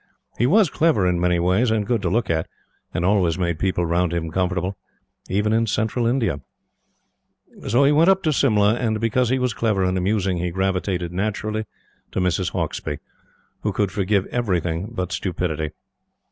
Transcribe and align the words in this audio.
He 0.39 0.47
was 0.47 0.71
clever 0.71 1.05
in 1.05 1.19
many 1.19 1.37
ways, 1.37 1.69
and 1.69 1.85
good 1.85 2.01
to 2.01 2.09
look 2.09 2.27
at, 2.27 2.47
and 2.91 3.05
always 3.05 3.37
made 3.37 3.59
people 3.59 3.85
round 3.85 4.13
him 4.13 4.31
comfortable 4.31 4.75
even 5.29 5.53
in 5.53 5.67
Central 5.67 6.07
India. 6.07 6.41
So 7.67 7.83
he 7.83 7.91
went 7.91 8.09
up 8.09 8.23
to 8.23 8.33
Simla, 8.33 8.73
and, 8.77 8.99
because 8.99 9.29
he 9.29 9.37
was 9.37 9.53
clever 9.53 9.83
and 9.83 9.95
amusing, 9.99 10.37
he 10.37 10.49
gravitated 10.49 11.13
naturally 11.13 11.65
to 12.13 12.19
Mrs. 12.19 12.49
Hauksbee, 12.49 12.97
who 13.61 13.71
could 13.71 13.91
forgive 13.91 14.25
everything 14.31 14.87
but 14.91 15.11
stupidity. 15.11 15.69